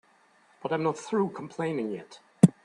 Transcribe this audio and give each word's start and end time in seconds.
But 0.63 0.71
I'm 0.73 0.81
not 0.81 0.97
through 0.97 1.29
complaining 1.29 1.91
yet. 1.91 2.21